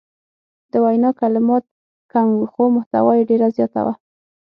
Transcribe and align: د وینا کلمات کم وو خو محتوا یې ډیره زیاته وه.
د 0.71 0.73
وینا 0.83 1.09
کلمات 1.19 1.63
کم 2.11 2.27
وو 2.35 2.45
خو 2.51 2.63
محتوا 2.75 3.11
یې 3.19 3.27
ډیره 3.29 3.47
زیاته 3.55 3.81
وه. 3.85 3.93